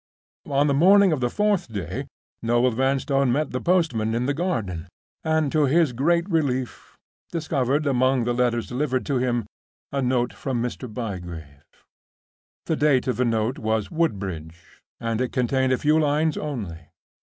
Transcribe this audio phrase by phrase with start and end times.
[0.49, 2.07] On the morning of the fourth day
[2.41, 4.87] Noel Vanstone met the postman in the garden;
[5.23, 6.97] and, to his great relief,
[7.31, 9.45] discovered among the letters delivered to him
[9.91, 10.91] a note from Mr.
[10.91, 11.83] Bygrave.
[12.65, 16.87] The date of the note was "Woodbridge," and it contained a few lines only.